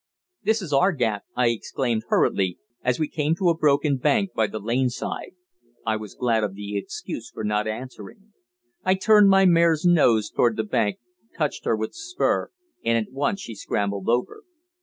"This 0.41 0.63
is 0.63 0.73
our 0.73 0.93
gap," 0.93 1.25
I 1.35 1.49
exclaimed 1.49 2.05
hurriedly, 2.07 2.57
as 2.83 2.97
we 2.97 3.07
came 3.07 3.35
to 3.35 3.49
a 3.49 3.55
broken 3.55 3.97
bank 3.97 4.31
by 4.33 4.47
the 4.47 4.57
lane 4.59 4.89
side 4.89 5.33
I 5.85 5.95
was 5.95 6.15
glad 6.15 6.43
of 6.43 6.55
the 6.55 6.75
excuse 6.75 7.29
for 7.29 7.43
not 7.43 7.67
answering. 7.67 8.33
I 8.83 8.95
turned 8.95 9.29
my 9.29 9.45
mare's 9.45 9.85
nose 9.85 10.31
towards 10.31 10.55
the 10.57 10.63
bank, 10.63 10.97
touched 11.37 11.65
her 11.65 11.75
with 11.77 11.91
the 11.91 11.97
spur, 11.99 12.49
and 12.83 12.97
at 12.97 13.13
once 13.13 13.41
she 13.41 13.53
scrambled 13.53 14.09
over. 14.09 14.41